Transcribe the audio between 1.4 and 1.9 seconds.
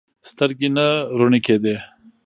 کېدې.